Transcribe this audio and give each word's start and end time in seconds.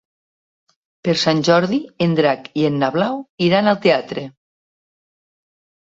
Per 1.07 1.15
Sant 1.23 1.43
Jordi 1.51 1.79
en 2.07 2.17
Drac 2.21 2.49
i 2.63 2.65
na 2.81 2.91
Blau 2.99 3.23
iran 3.51 3.71
al 3.75 3.81
teatre. 3.87 4.29